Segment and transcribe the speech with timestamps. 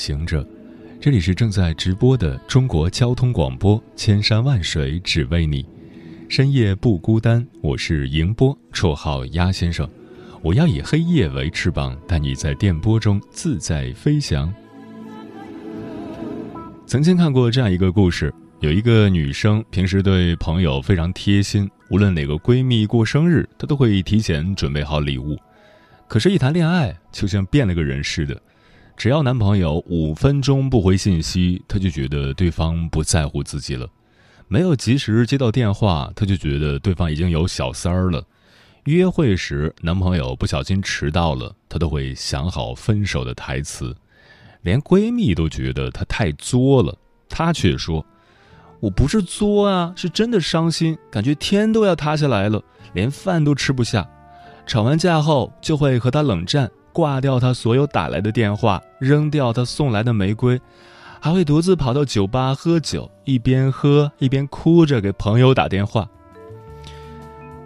[0.00, 0.42] 行者，
[0.98, 5.62] 这里是正在直播的中国交通广播，千山万水只为你，
[6.26, 7.46] 深夜不孤单。
[7.60, 9.86] 我是迎波，绰号鸭先生。
[10.40, 14.50] 我要以黑夜为翅膀，带你在电波中自在飞翔。
[16.86, 25.36] 曾经看过这样一个故事：有一个女生，平时对朋友非常贴心，无论哪个闺蜜过生日，她都会提前准备好礼物。
[26.08, 28.40] 可是，一谈恋爱，就像变了个人似的。
[29.00, 33.86] 只要男朋友五分钟不回信息，她就觉得对方不在乎自己了；
[34.46, 38.22] 没有及时接到电话，她就觉得对方已经有小三儿了。
[38.84, 43.96] 约会时，男朋友不小心迟到了，她都会想好分手的台词。
[44.60, 46.94] 连闺蜜都觉得她太作了，
[47.26, 48.04] 她却说
[48.80, 52.62] ：“我不是作啊，是真的伤心，感觉天都要塌下来了，
[52.92, 54.06] 连饭都吃不下。
[54.66, 60.60] 吵完架后，就会和他冷战，挂掉他所有打来的电话，扔掉他送来的玫瑰，
[61.20, 66.08] 还会独自跑到酒吧喝酒，一边喝一边哭着给朋友打电话。”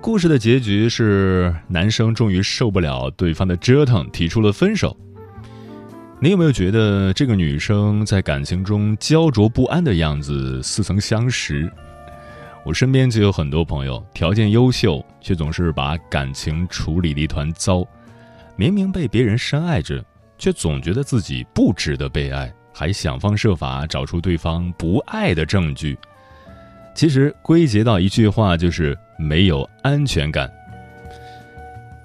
[0.00, 4.94] 故事的结局是，男生终于受不了对方的折腾，提出了分手。
[6.20, 11.70] 你有没有觉得这个女生在感情中焦灼不安的样子似曾相识？
[12.66, 17.86] 我身边就有很多朋友，条件优秀，却总是把感情处理的一团糟。
[18.56, 20.04] 明明被别人深爱着，
[20.38, 25.98] 却总觉得自己不值得被爱，还想方设法找出对方不爱的证据。
[26.94, 30.48] 其实归结到一句话，就是没有安全感。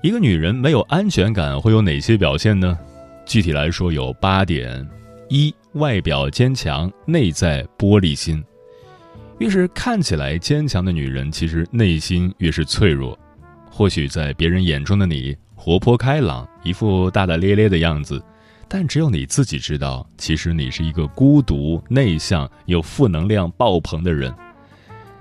[0.02, 2.78] 一个女人没有安全感会有哪些表现呢？
[3.26, 4.88] 具体来说有八点：
[5.30, 8.44] 一、外表坚强，内在玻璃心。
[9.38, 13.16] 越是看起来坚强的女人，其实内心越是脆弱。
[13.70, 18.22] 或许在别人眼中的你活泼开朗，一副大大咧咧的样子，
[18.68, 24.34] 但只有你自己知道，其实你是一个孤独、内向又负能量爆棚的人。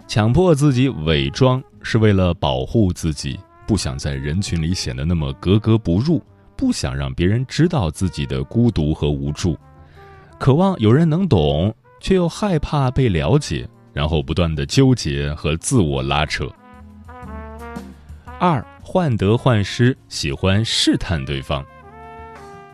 [0.07, 6.23] 强迫自己伪装是为了保护自己，不想在人群里显得那么格格不入，
[6.57, 9.59] 不想让别人知道自己的孤独和无助，
[10.39, 16.49] 渴望有人能懂，却又害怕被了解，然后不断的纠结和自我拉扯。
[18.39, 21.63] 二患得患失，喜欢试探对方。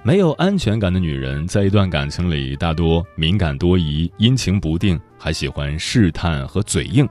[0.05, 7.05] 没有安全感的女人，在一段感情里大多敏感多疑、阴晴不定，还喜欢试探和嘴硬。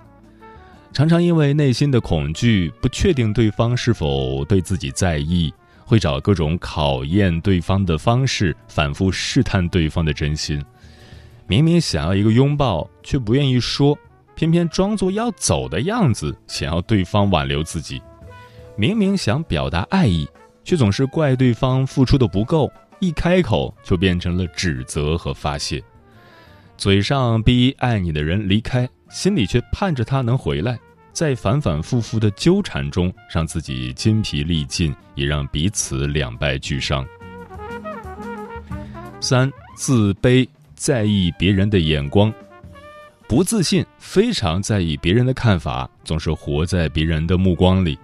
[0.93, 5.53] 常常因为内心的恐惧，不确定对方是否对自己在意，
[5.83, 10.63] 会找各种考验对方的方式，反复试探对方的真心。
[11.45, 13.97] 明明想要一个拥抱，却不愿意说，
[14.33, 18.01] 偏偏装作要走的样子，想要对方挽留自己。
[18.75, 20.27] 明明想表达爱意，
[20.63, 25.83] 却总是怪对方付出的不够，一开口就变成了指责和发泄。
[26.77, 28.89] 嘴上逼爱你的人离开。
[29.09, 30.79] 心里却盼着他能回来，
[31.11, 37.05] 在反反复复的纠缠中，让自己筋疲力尽，也让彼此两败俱伤。
[39.21, 42.33] 三自卑，在意别人的眼光，
[43.27, 47.95] 不自信，非常在意别人的看法，总是活在别人的目光里，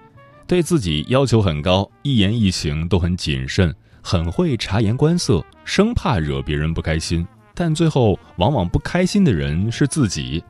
[0.50, 3.72] 对自己要求很高，一言一行都很谨慎，
[4.02, 7.24] 很会察言观色，生怕惹别人不开心，
[7.54, 10.44] 但最后往往不开心的人是自己。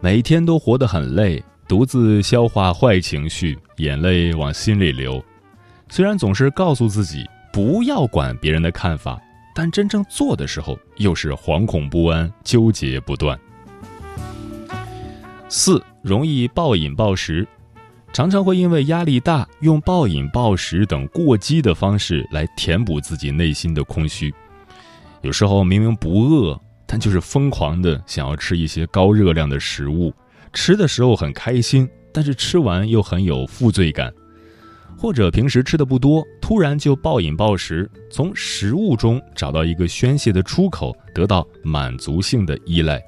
[0.00, 5.20] 每天都活得很累，独自消化坏情绪，眼泪往心里流。
[5.88, 9.20] 虽然总是告诉自己不要管别人的看法，
[9.56, 13.36] 但真正做的时候又是惶恐不安、纠结不断。
[15.48, 17.44] 四容易暴饮暴食，
[18.12, 24.32] 常常会因为压力大，用暴饮暴食等过激的方式来填补自己内心的空虚。
[25.22, 26.60] 有时候明明不饿。
[26.92, 30.12] 但就是疯狂的想要吃一些高热量的食物，
[30.52, 34.12] 吃的时候很开心，但是吃完又很有负罪感，
[34.98, 43.00] 或者平时吃的不多，突然就暴饮暴食，从食物中找到一个宣泄的出口，得到满足性的依赖。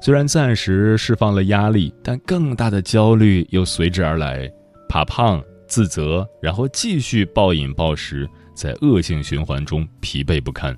[0.00, 4.50] 虽然暂时释放了压力，但更大的焦虑又随之而来，
[4.88, 10.76] 怕胖、自责，然后继续暴饮暴食，在恶性循环中疲惫不堪。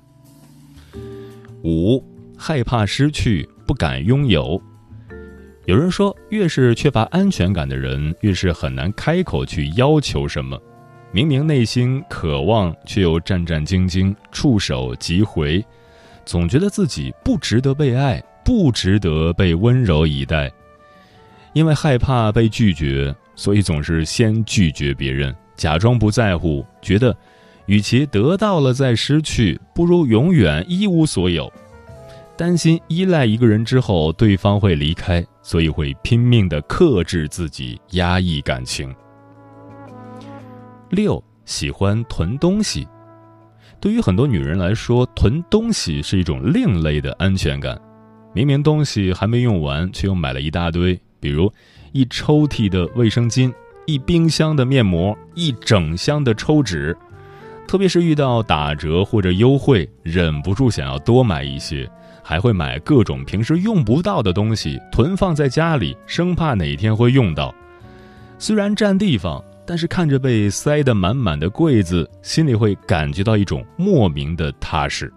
[1.63, 2.03] 五、
[2.35, 4.61] 害怕失去，不敢拥有。
[5.65, 10.59] 有人说，越是缺乏安全感的人，越是很难开口去要求什么。
[11.11, 15.63] 明明内心渴望，却又战战兢兢，触手即回，
[16.25, 20.51] 总觉得自己不值得被爱，不值得被温柔以待。
[21.53, 27.13] 因为害怕被拒绝，所以总是先拒绝别人，假装不在乎，觉得
[27.65, 31.51] 与其得到了再失去，不如永远一无所有。
[32.37, 38.95] 担心依赖一个人之后，对方会离开，所以会拼命的克制自己，压抑感情。
[40.89, 42.87] 六喜欢囤东西，
[43.81, 47.79] 对于很多女人来说，囤东西是一种另类的安全感。
[48.33, 51.51] 明明东西还没用完，却又买了一大堆，比如
[51.91, 53.53] 一抽屉的卫生巾，
[53.85, 56.95] 一冰箱的面膜，一整箱的抽纸。
[57.67, 61.89] 特别是遇到打折或者优惠，忍不住想要多买一些。
[62.23, 67.53] 还会买各种平时用不到的东西，囤放在家里，生怕哪天会用到。
[68.37, 75.11] 虽然占地方，但是看着被塞得满满的柜子，心里会感觉到一种莫名的踏实。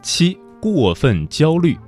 [0.00, 0.38] 七
[0.72, 1.78] 过分焦虑，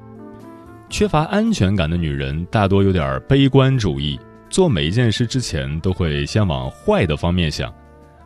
[0.88, 7.74] 缺乏安全感的女人大多有点悲观主义，做每一件事之前都会先往坏的方面想，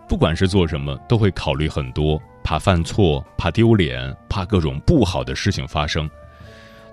[0.07, 2.21] 不管是做什么，都会考虑很多。
[2.45, 6.11] 怕犯错，怕丢脸，怕各种不好的事情发生，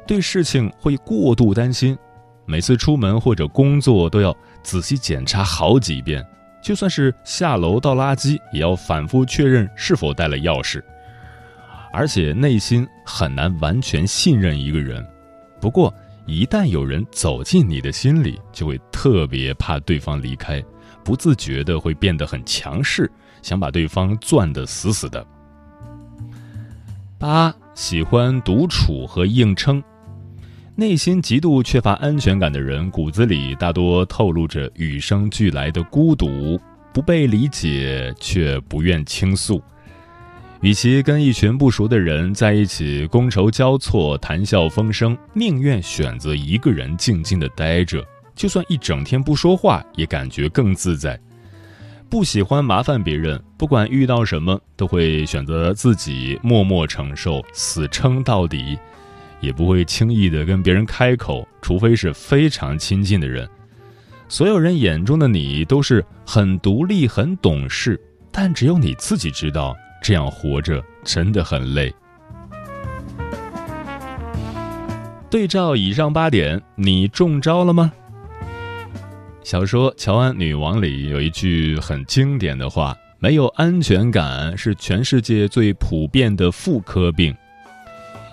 [0.08, 1.98] 对事情会过度担心，
[2.46, 4.34] 每次出门或者工作都要
[4.64, 6.26] 仔细检查好几遍，
[6.64, 10.82] 就算是下楼倒垃圾，也要反复确认是否带了钥匙，
[11.92, 15.06] 而且内心很难完全信任一个人。
[15.60, 15.94] 不过，
[16.26, 20.64] 一旦有人走进你的心里，就会特别怕对方离开，
[21.04, 25.26] 不自觉的会变得很强势，想把对方攥得死死的。
[27.18, 29.84] 八喜欢独处和硬撑，
[30.76, 36.58] 内心极度缺乏安全感的人，骨子里大多透露着与生俱来的孤独，
[36.94, 39.62] 不被理解却不愿倾诉。
[40.62, 51.18] 与其跟一群不熟的人在一起觥筹交错、谈笑风生，宁愿选择一个人静静的待着，就算一整天不说话，也感觉更自在。
[52.10, 58.78] 不喜欢麻烦别人，不管遇到什么都会选择自己默默承受，死撑到底，
[59.40, 63.48] 也不会轻易的跟别人开口，除非是非常亲近的人。
[64.28, 67.98] 所有人眼中的你都是很独立、很懂事，
[68.30, 71.94] 但只有你自己知道，这样活着真的很累。
[75.30, 77.92] 对照以上八点，你中招了吗？
[79.44, 87.36] 小说《乔安女王》里有一句很经典的话：“没有安全感是全世界最普遍的妇科病。”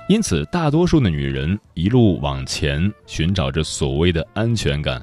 [0.08, 5.02] 因此，大多数的女人一路往前寻找着所谓的安全感，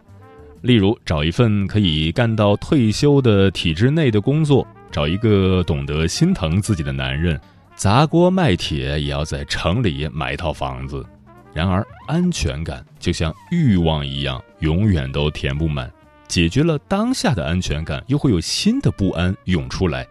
[0.61, 7.41] 例如找一份可以干到退休的体制内的工作，找一个懂得心疼自己的男人，
[7.75, 11.03] 砸锅卖铁也要在城里买一套房子。
[11.51, 15.91] 然而，安全感就像欲望一样，永远都填不满。
[16.27, 20.07] 解决了当下的安全感，又会有新的不安涌出来。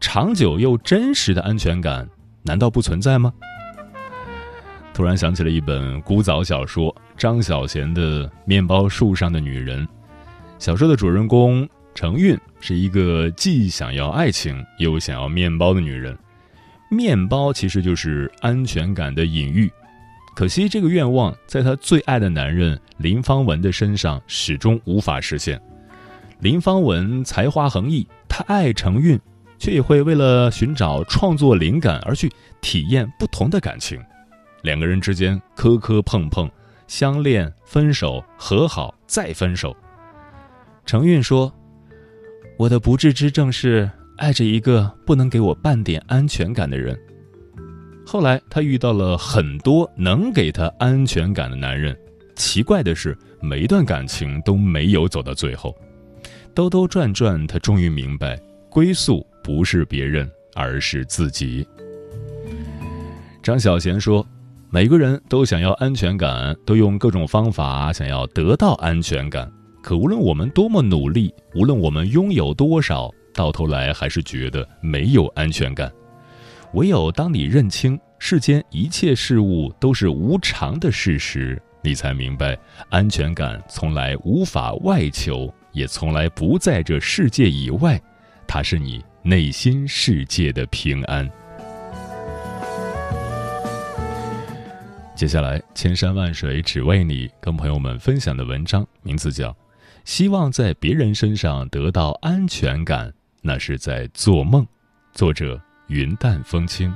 [0.00, 2.08] 长久又真实的安全感，
[2.42, 3.34] 难道不存在吗？
[4.94, 9.86] 突然想起了一本古早小说张小娴的《面包树上的女人》。
[10.58, 16.16] 小说的主人公程韵是一个既想要爱情又想要面包的女人。
[16.90, 19.70] 面包其实就是安全感的隐喻。
[20.34, 25.60] 可惜，这个愿望在她最爱的男人林芳文的身上始终无法实现。
[26.40, 29.18] 林芳文才华横溢，他爱程韵，
[29.58, 34.02] 却也会为了寻找创作灵感而去体验不同的感情。
[34.62, 36.50] 两个人之间磕磕碰碰，
[36.86, 39.74] 相恋、分手、和好、再分手。
[40.84, 41.50] 程韵说
[42.56, 46.98] ：“我的不治之症是爱着一个不能给我半点安全感的人。”
[48.06, 51.96] 后来，她遇到了很多能给她安全感的男人。
[52.36, 55.74] 奇怪的是，每一段感情都没有走到最后。
[56.52, 61.66] 兜兜转转，她终于明白，归宿不是别人，而是自己。
[63.42, 64.26] 张小娴说
[64.70, 69.50] ：“每个人都想要安全感，都用各种方法想要得到安全感。
[69.84, 75.92] 可无论我们多么努力，无论我们拥有多少，到头来还是觉得没有安全感。”
[76.72, 88.00] 唯有当你认清世间一切事物都是无常的事实，你才明白，安全感从来无法外求，也从来不在这世界以外，
[88.46, 91.30] 它是你内心世界的平安。
[95.14, 99.50] 接下来，千山万水只为你，跟朋友们分享的文章名字叫
[100.04, 103.08] 《希望在别人身上得到安全感》，
[103.42, 104.66] 那是在做梦。
[105.12, 106.94] 作者：云淡风轻。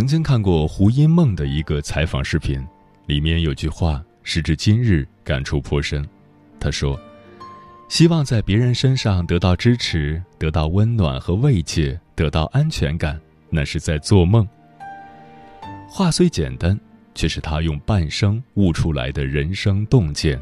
[0.00, 2.66] 曾经看过胡因梦的一个采访视频，
[3.04, 6.02] 里面有句话，时至今日感触颇深。
[6.58, 6.98] 他说
[7.86, 14.48] ：“希望在别人身上得到支持，得到温暖和慰藉，得到安全感，那是在做梦。”
[15.86, 16.80] 话虽简单，
[17.14, 20.40] 却是他用半生悟出来的人生洞见。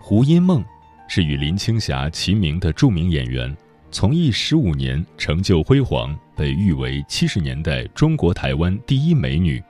[0.00, 0.64] 胡因梦
[1.06, 3.56] 是与林青霞齐名的著名演员。
[3.92, 9.60] 从艺十五年，成就辉煌，被誉为七十年代中国台湾第一美女。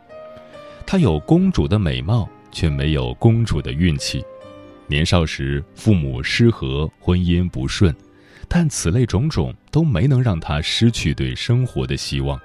[0.87, 4.23] 她有公主的美貌，却没有公主的运气。
[4.87, 7.95] 年少时父母失和，婚姻不顺，
[8.47, 12.39] 但此类种种都没能让她失去对生活的希望。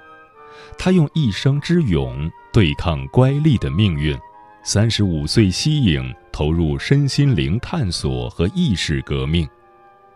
[0.78, 4.18] 她用一生之勇对抗乖戾的命运。
[4.62, 9.46] 三十五岁息影，投入身心灵探索和意识革命。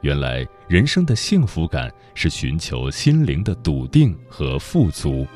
[0.00, 5.26] 原来人生的幸福感是寻求心灵的笃定和富足。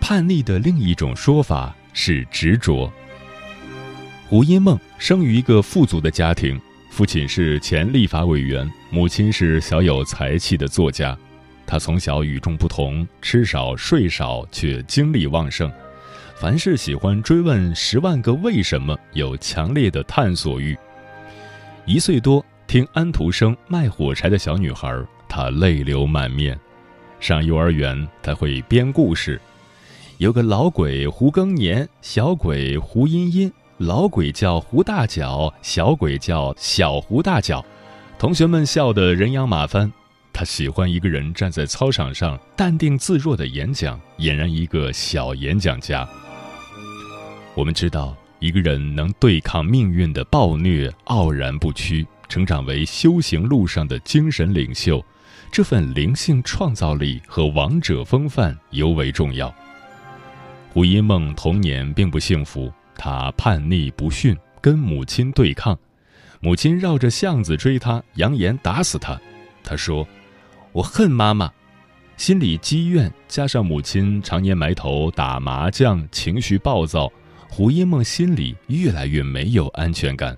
[0.00, 2.92] 叛逆的另一种说法是执着。
[4.28, 11.16] 胡因梦生于一个富足的家庭，父亲是前立法委员，母亲是小有才气的作家。
[11.70, 15.70] 他从小与众不同，吃少睡少，却精力旺盛。
[16.34, 20.76] 凡事喜欢追问十万个为什么，有强烈的探索欲。
[21.86, 24.88] 一岁多听安徒生《卖火柴的小女孩》，
[25.28, 26.58] 他泪流满面。
[27.20, 29.40] 上幼儿园，他会编故事。
[30.18, 37.64] 有个老鬼胡更年，小鬼胡茵茵，老鬼叫胡大脚，小鬼叫小胡大脚，
[38.18, 39.92] 同学们笑得人仰马翻。
[40.32, 46.08] 他喜欢一个人站在操场上淡定自若的演讲，俨然一个小演讲家。
[47.54, 55.04] 我们知道，一个人能对抗命运的暴虐，傲然不屈，成长为修行路上的精神领袖，
[55.52, 59.54] 这份灵性创造力和王者风范尤为重要。
[60.72, 65.78] 胡因梦童年并不幸福，他叛逆不驯，跟母亲对抗，
[66.40, 69.20] 母亲绕着巷子追他，扬言打死他。
[69.62, 70.06] 他说。
[70.72, 71.50] 我恨妈妈，
[72.16, 77.10] 心里积怨，加上母亲常年埋头打麻将，情绪暴躁，
[77.48, 80.36] 胡因梦心里越来越没有安全感。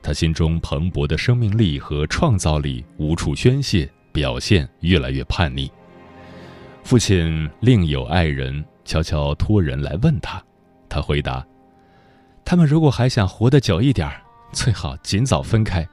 [0.00, 5.68] 他心中蓬勃的生命力和创造力无处宣泄，表现越来越叛逆。
[6.84, 10.40] 父亲另有爱人，悄悄托人来问他，
[10.88, 11.44] 他回答
[12.44, 14.08] ：“他们如果还想活得久一点，
[14.52, 15.84] 最好尽早分开。”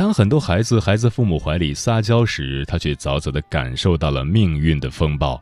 [0.00, 5.38] 当很多孩子还在父母怀里撒娇时，他却早早地感受到了命运的风暴。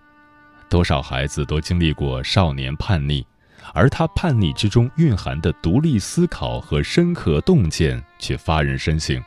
[0.68, 3.24] 多少孩子都经历过少年叛逆，
[3.72, 9.22] 而他叛逆之中蕴含的独立思考和深刻洞见却发人深省。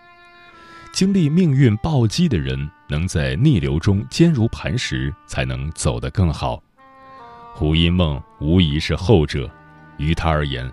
[0.92, 6.62] 经历命运暴击的人，能在逆流中坚如磐石，才能走得更好。
[7.54, 9.50] 胡因梦无疑是后者。
[9.96, 10.70] 于他而言，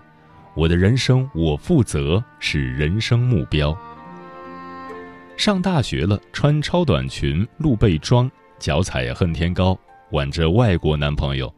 [0.53, 3.73] 我的人生我负责是人生目标。
[5.39, 8.29] 上大学了，穿超短裙、露背装，
[8.59, 9.79] 脚踩恨天高，
[10.11, 11.51] 挽着外国男朋友，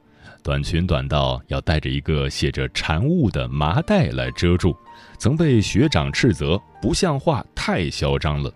[0.43, 4.77] 短裙短到要带着一个写着“禅悟”的麻袋来遮住，
[5.17, 8.53] 曾被学长斥责不像话，太嚣张了。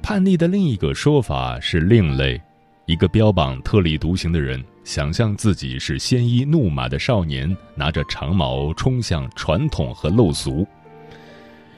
[0.00, 2.40] 叛逆的另一个说法是另类，
[2.86, 10.66] 一个标榜特立独行的人，想象自己是鲜衣怒马的少年，拿着长矛冲向传统和陋俗。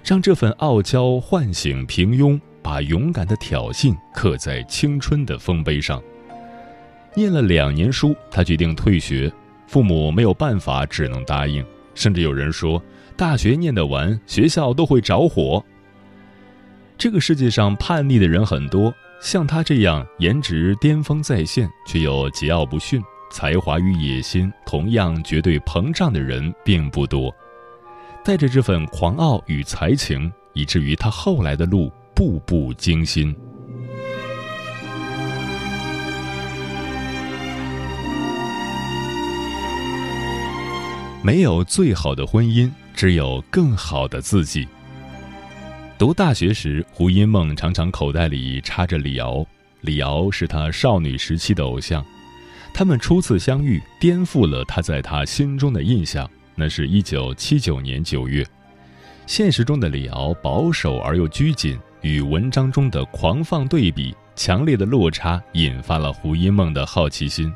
[0.07, 6.01] 让这份傲娇唤醒平庸，把勇敢的挑衅刻在青春的丰碑上。
[7.13, 9.33] 念了两年书，他决定退学，
[9.67, 11.67] 父母没有办法，只能答应。
[11.97, 12.81] 甚至有人说，
[13.17, 15.61] 大学念得完，学校都会着火。
[16.97, 27.35] 这个世界上叛逆的人很多，像他这样颜值巅峰在线，却又桀骜不驯，才华与野心同样绝对膨胀的人并不多。
[28.27, 33.33] 带着这份狂傲与才情，以至于他后来的路步步惊心。
[41.23, 44.67] 没有最好的婚姻，只有更好的自己。
[45.97, 49.47] 读大学时，胡因梦常常口袋里插着李敖，
[49.83, 52.05] 李敖是她少女时期的偶像。
[52.75, 56.29] 他们初次相遇，颠覆了他在她心中的印象。
[56.57, 58.45] 那是一九七九年九月，
[59.27, 67.55] 现实中的李敖保守而又拘谨，与文章中的狂放对比，强烈的落差引发了胡因梦的好奇心。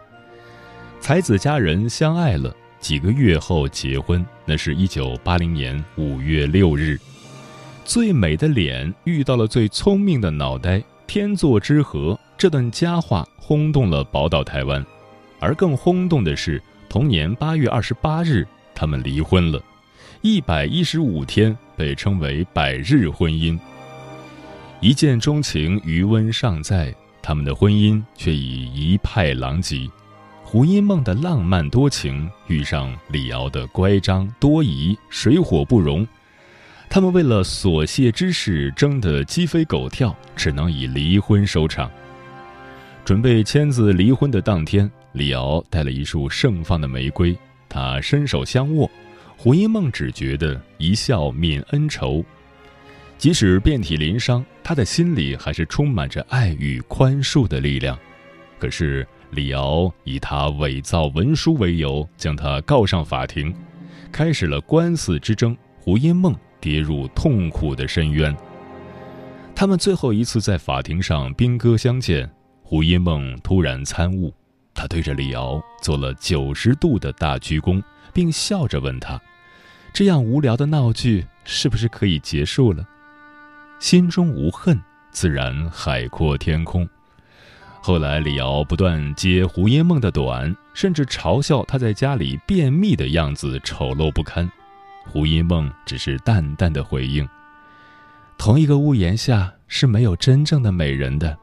[1.00, 2.54] 才子佳人相爱了。
[2.78, 6.99] 几个月后结婚，那是一九八零年五月六日。
[7.85, 12.19] 最美的脸遇到了最聪明的脑袋，天作之合。
[12.38, 14.83] 这段佳话轰动了宝岛台湾，
[15.40, 18.49] 而更轰动的是，同年八月二十八日，
[18.81, 19.63] 他们离婚了。
[20.23, 23.59] 一百一十五天被称为百日婚姻。
[24.81, 29.87] 一见钟情，余温尚在，他们的婚姻却已一派狼藉。
[30.43, 36.09] 胡因梦的浪漫多情遇上李敖的乖张多疑，水火不容。
[36.89, 41.91] 他们为了琐屑之事争得鸡飞狗跳，只能以离婚收场。
[43.05, 47.37] 准备签字离婚的当天，李敖带了一束盛放的玫瑰，
[47.71, 48.91] 他伸手相握，
[49.39, 52.23] 胡因梦只觉得一笑泯恩仇。
[53.17, 57.99] 即使遍体鳞伤，他的心里还是充满着爱与宽恕的力量。
[58.59, 59.09] 可是。
[59.33, 63.55] 李敖以他伪造文书为由，将他告上法庭，
[64.11, 65.57] 开始了官司之争。
[65.79, 68.37] 胡因梦跌入痛苦的深渊。
[69.55, 72.29] 他们最后一次在法庭上兵戈相见，
[72.65, 74.35] 胡因梦突然参悟，
[74.81, 77.83] 他对着李敖做了九十度的大鞠躬，
[78.14, 79.21] 并笑着问他
[79.93, 82.83] ：“这样无聊的闹剧是不是可以结束了？”
[83.79, 86.88] 心中无恨，自然海阔天空。
[87.83, 94.51] 后来，李敖不断揭胡因梦的短，甚至嘲笑她在家里便秘的样子丑陋不堪。
[95.07, 97.29] 胡因梦只是淡淡的回应
[98.38, 101.37] ：“同一个屋檐下是没有真正的美人的。”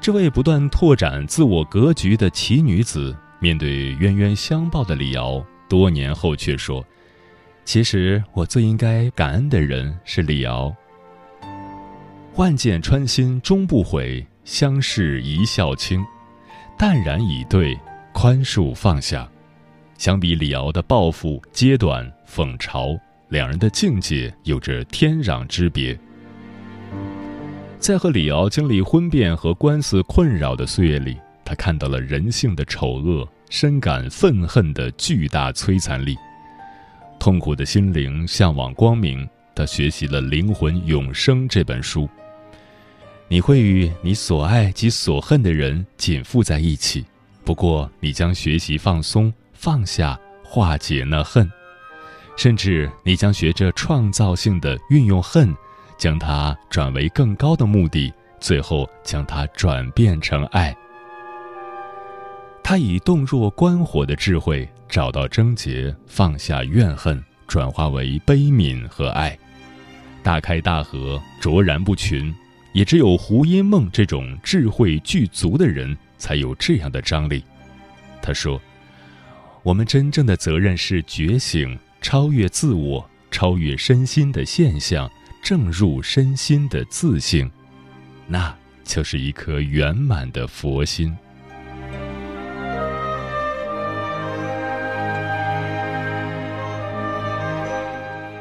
[0.00, 6.84] 这位不断拓展自我格局的奇女子，面对冤冤相报的李敖，多年后却说
[7.64, 10.72] ：“其实我最应该感恩的人是李敖。
[12.36, 16.06] 万箭穿心终不悔。”相视一笑倾，
[16.78, 17.76] 淡然以对，
[18.12, 19.28] 宽恕放下。
[19.98, 22.96] 相比李敖的报复、揭短、讽嘲，
[23.28, 25.98] 两人的境界有着天壤之别。
[27.78, 36.16] 在和李敖经历婚变和官司困扰的岁月里，他看到了人性的丑恶，深感愤恨的巨大摧残力。
[37.18, 42.08] 痛苦的心灵向往光明，他学习了《灵魂永生》这本书。
[43.28, 47.04] 你会与你所爱及所恨的人紧缚在一起，
[47.44, 51.48] 不过你将学习放松、放下、化解那恨，
[52.36, 55.54] 甚至你将学着创造性的运用恨，
[55.98, 60.76] 将它转为更高的目的，最后将它转变成爱。
[62.62, 69.38] 他以洞若观火的智慧找到症结，放下怨恨，转化为悲悯和爱，
[70.22, 72.34] 大开大合，卓然不群。
[72.72, 77.42] 也只有胡因梦这种智慧具足的人，才有这样的张力。
[78.20, 78.60] 他说
[79.64, 85.10] ：“我们真正的责任是觉醒，超越自我，超越身心的现象，
[85.48, 87.48] 正入身心的自性，
[88.26, 91.16] 那就是一颗圆满的佛心。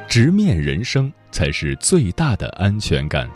[0.09, 3.29] 直面人生，才是最大的安全感。”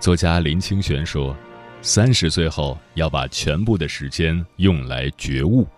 [0.00, 1.36] 作家林清玄说
[1.82, 5.68] ：“三十岁后要把全部的时间用来觉悟。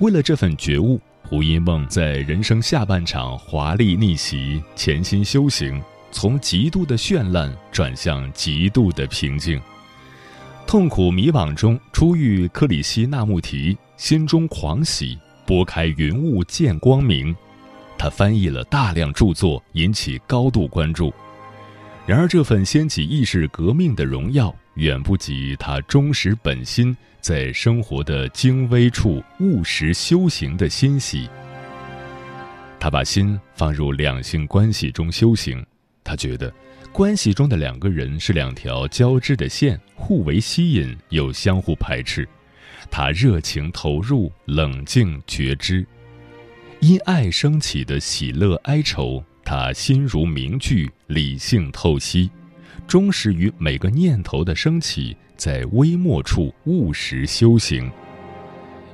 [0.00, 9.60] 为了这份觉悟，胡因梦在人生下半场华丽逆袭，潜心修行，从极度的绚烂转向极度的平静。
[10.68, 17.34] 痛苦迷惘中初遇克里希那穆提，心中狂喜，拨开云雾见光明。
[17.98, 21.12] 他翻译了大量著作，引起高度关注。”
[22.06, 31.28] 然而，这份掀起意识革命的荣耀，远不及他忠实本心，在生活的精微处务实修行的欣喜。
[32.78, 35.66] 他把心放入两性关系中修行，
[36.04, 36.54] 他觉得，
[36.92, 42.28] 关系中的两个人是两条交织的线，互为吸引又相互排斥。
[42.92, 45.84] 他热情投入，冷静觉知，
[46.78, 52.30] 因爱升起的喜乐哀愁，他心如明镜，理性透析，
[52.86, 57.90] 忠实于每个念头的升起，在微末处务实修行。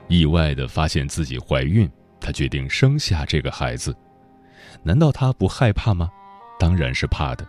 [0.09, 1.89] 意外的发现自己怀孕，
[2.21, 3.95] 她决定生下这个孩子。
[4.83, 6.11] 难道她不害怕吗？
[6.59, 7.47] 当然是怕的，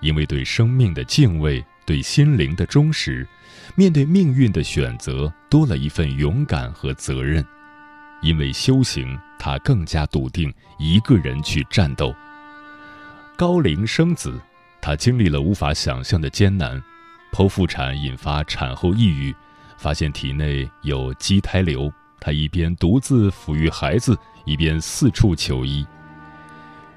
[0.00, 3.26] 因为对生命的敬畏，对心灵的忠实，
[3.74, 7.44] 面对命运的选择，多了一份勇敢和责任。
[8.22, 12.14] 因为修行，她更加笃定一个人去战斗。
[13.36, 14.38] 高龄生子，
[14.80, 16.82] 她经历了无法想象的艰难，
[17.32, 19.34] 剖腹产引发产后抑郁，
[19.76, 21.92] 发现体内有畸胎瘤。
[22.18, 25.86] 她一边独自抚育孩子，一边四处求医。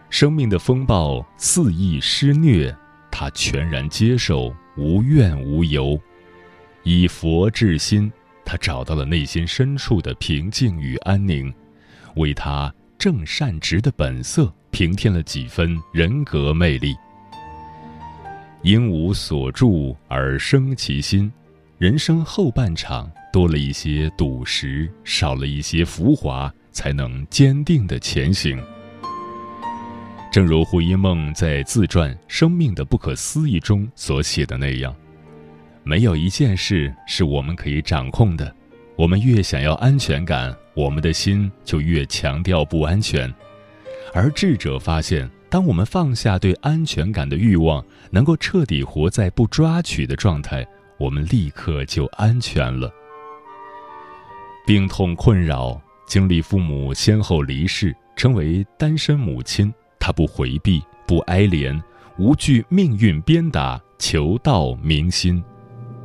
[0.10, 2.76] 生命的风暴肆意施虐，
[3.10, 6.00] 她全然接受，无怨无尤，
[6.84, 8.12] 以佛治心。
[8.46, 11.52] 他找到了内心深处的平静与安宁，
[12.18, 16.94] 为他正善直的本色平添了几分人格魅力。
[18.64, 21.30] 因无所住而生其心，
[21.78, 28.58] 人生后半场多了一些笃实，少了一些浮华，才能坚定的前行。
[30.32, 34.96] 正如胡因梦在自传《生命的不可思议》中所写的那样。
[35.84, 38.56] 没有一件事是我们可以掌控的，
[38.96, 43.32] 我们越想要安全感，我们的心就越强调不安全。
[44.14, 50.66] 而智者发现，当我们放下对安全感的欲望，能够彻底活在不抓取的状态，
[50.98, 52.92] 我们立刻就安全了。
[54.66, 61.80] 病痛困扰，经历父母先后离世，成为单身母亲，她不回避，不哀怜，
[62.18, 65.44] 无惧命运鞭打，求道明心。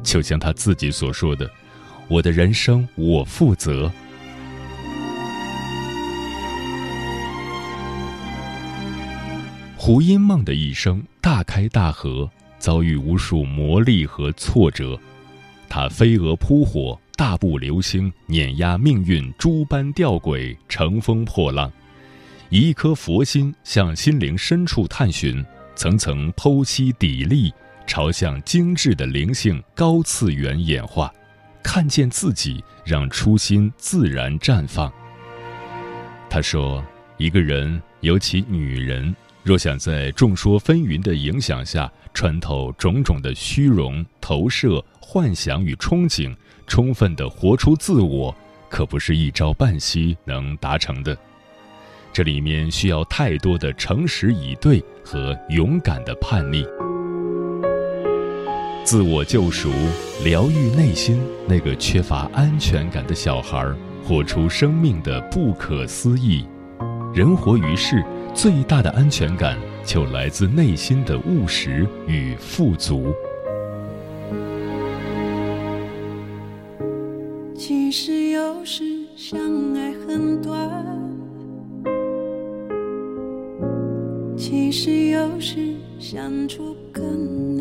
[0.03, 1.51] 就像她自己所说的
[2.07, 3.91] ：“我的人生我负责。”
[9.81, 14.99] 胡因梦的一生大开大合，遭遇无数磨砺和挫折，
[15.69, 21.71] 他飞蛾扑火，大步流星，碾压命运诸般吊诡，乘风破浪，
[22.51, 25.43] 以一颗佛心向心灵深处探寻，
[25.77, 27.53] 层层剖析砥砺。
[27.87, 31.11] 朝向精致的灵性高次元演化，
[31.63, 34.93] 看见自己，让初心自然绽放。
[36.29, 36.85] 他说
[37.17, 39.17] ：“一个人，尤其女人，
[39.49, 48.37] 若想在众说纷纭的影响下穿透种种的虚荣、投射、幻想与憧憬，充分的活出自我，
[48.69, 51.17] 可不是一朝半夕能达成的。
[52.13, 56.63] 这里面需要太多的诚实以对和勇敢的叛逆。”
[58.85, 59.73] 自我救赎，
[60.23, 63.67] 疗愈内心那个缺乏安全感的小孩，
[64.05, 66.47] 活出生命的不可思议。
[67.15, 68.05] 人活于世，
[68.41, 73.13] 最大的安全感就来自内心的务实与富足。
[77.57, 78.85] 其实有时
[79.17, 79.41] 相
[79.75, 80.57] 爱很短，
[84.37, 87.58] 其实有时相处更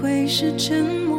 [0.00, 1.11] 会是沉默